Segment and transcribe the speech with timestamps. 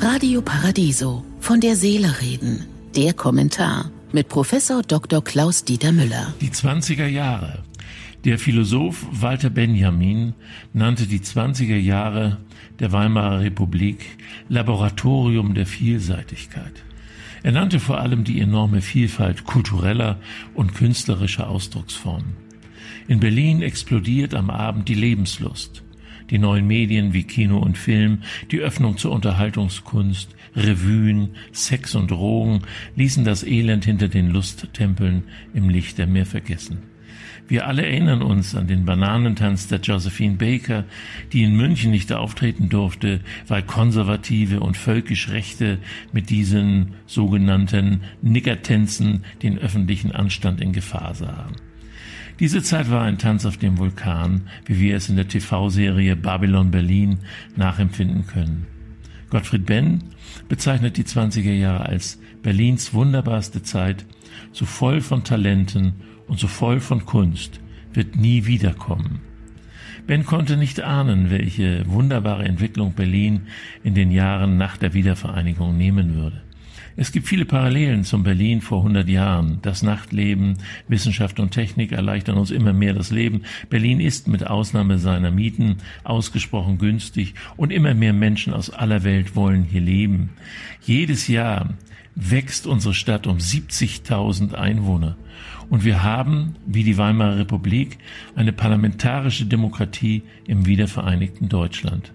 [0.00, 2.66] Radio Paradiso von der Seele reden.
[2.96, 5.22] Der Kommentar mit Professor Dr.
[5.22, 6.34] Klaus Dieter Müller.
[6.40, 7.62] Die 20er Jahre.
[8.24, 10.34] Der Philosoph Walter Benjamin
[10.72, 12.38] nannte die 20er Jahre
[12.78, 14.04] der Weimarer Republik
[14.48, 16.84] Laboratorium der Vielseitigkeit.
[17.42, 20.18] Er nannte vor allem die enorme Vielfalt kultureller
[20.54, 22.36] und künstlerischer Ausdrucksformen.
[23.08, 25.82] In Berlin explodiert am Abend die Lebenslust.
[26.32, 32.62] Die neuen Medien wie Kino und Film, die Öffnung zur Unterhaltungskunst, Revuen, Sex und Drogen
[32.96, 36.84] ließen das Elend hinter den Lusttempeln im Licht der Meer vergessen.
[37.48, 40.84] Wir alle erinnern uns an den Bananentanz der Josephine Baker,
[41.34, 45.80] die in München nicht auftreten durfte, weil Konservative und völkisch Rechte
[46.14, 51.71] mit diesen sogenannten Nickertänzen den öffentlichen Anstand in Gefahr sahen.
[52.40, 56.70] Diese Zeit war ein Tanz auf dem Vulkan, wie wir es in der TV-Serie Babylon
[56.70, 57.18] Berlin
[57.56, 58.66] nachempfinden können.
[59.30, 60.04] Gottfried Benn
[60.48, 64.04] bezeichnet die 20er Jahre als Berlins wunderbarste Zeit,
[64.52, 65.94] so voll von Talenten
[66.26, 67.60] und so voll von Kunst,
[67.92, 69.20] wird nie wiederkommen.
[70.06, 73.42] Ben konnte nicht ahnen, welche wunderbare Entwicklung Berlin
[73.84, 76.42] in den Jahren nach der Wiedervereinigung nehmen würde.
[76.96, 79.58] Es gibt viele Parallelen zum Berlin vor 100 Jahren.
[79.62, 80.58] Das Nachtleben,
[80.88, 83.42] Wissenschaft und Technik erleichtern uns immer mehr das Leben.
[83.70, 89.36] Berlin ist mit Ausnahme seiner Mieten ausgesprochen günstig und immer mehr Menschen aus aller Welt
[89.36, 90.30] wollen hier leben.
[90.82, 91.70] Jedes Jahr
[92.14, 95.16] wächst unsere Stadt um 70.000 Einwohner.
[95.70, 97.98] Und wir haben, wie die Weimarer Republik,
[98.34, 102.12] eine parlamentarische Demokratie im wiedervereinigten Deutschland.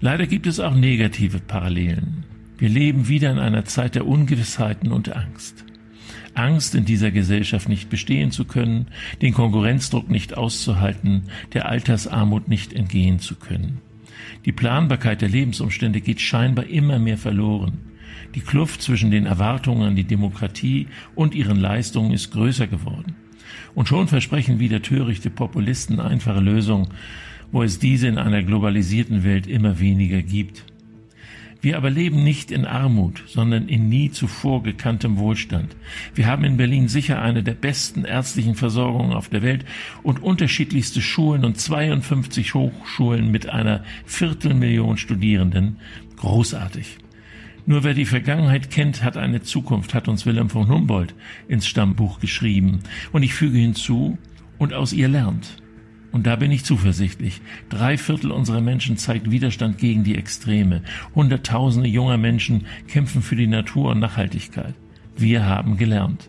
[0.00, 2.24] Leider gibt es auch negative Parallelen.
[2.58, 5.64] Wir leben wieder in einer Zeit der Ungewissheiten und Angst.
[6.34, 8.86] Angst, in dieser Gesellschaft nicht bestehen zu können,
[9.20, 13.80] den Konkurrenzdruck nicht auszuhalten, der Altersarmut nicht entgehen zu können.
[14.44, 17.80] Die Planbarkeit der Lebensumstände geht scheinbar immer mehr verloren.
[18.34, 23.14] Die Kluft zwischen den Erwartungen an die Demokratie und ihren Leistungen ist größer geworden.
[23.74, 26.88] Und schon versprechen wieder törichte Populisten einfache Lösungen,
[27.50, 30.64] wo es diese in einer globalisierten Welt immer weniger gibt.
[31.62, 35.76] Wir aber leben nicht in Armut, sondern in nie zuvor gekanntem Wohlstand.
[36.12, 39.64] Wir haben in Berlin sicher eine der besten ärztlichen Versorgungen auf der Welt
[40.02, 45.76] und unterschiedlichste Schulen und 52 Hochschulen mit einer Viertelmillion Studierenden.
[46.16, 46.98] Großartig.
[47.64, 51.14] Nur wer die Vergangenheit kennt, hat eine Zukunft, hat uns Wilhelm von Humboldt
[51.46, 52.80] ins Stammbuch geschrieben.
[53.12, 54.18] Und ich füge hinzu,
[54.58, 55.56] und aus ihr lernt.
[56.12, 57.40] Und da bin ich zuversichtlich.
[57.70, 60.82] Drei Viertel unserer Menschen zeigt Widerstand gegen die Extreme.
[61.14, 64.74] Hunderttausende junger Menschen kämpfen für die Natur und Nachhaltigkeit.
[65.16, 66.28] Wir haben gelernt.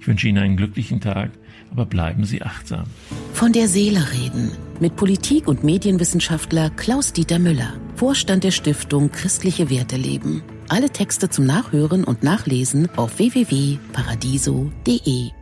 [0.00, 1.30] Ich wünsche Ihnen einen glücklichen Tag,
[1.70, 2.86] aber bleiben Sie achtsam.
[3.34, 9.96] Von der Seele reden mit Politik- und Medienwissenschaftler Klaus-Dieter Müller, Vorstand der Stiftung Christliche Werte
[9.96, 10.42] leben.
[10.68, 15.37] Alle Texte zum Nachhören und Nachlesen auf www.paradiso.de.